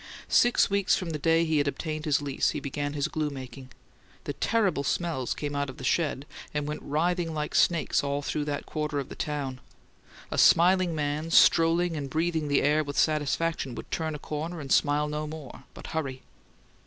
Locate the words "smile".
14.71-15.07